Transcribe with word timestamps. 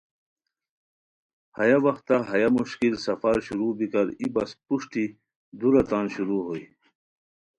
ہیہ 1.57 1.77
وختہ 1.85 2.17
ہیہ 2.29 2.49
مشکل 2.57 2.93
سفر 3.05 3.35
شروع 3.45 3.71
بیکار 3.77 4.07
ای 4.19 4.27
بس 4.33 4.51
پروشٹی 4.65 5.05
دورا 5.59 5.81
تان 5.89 6.05
شروع 6.15 6.41
ہوئے۔ 6.45 6.63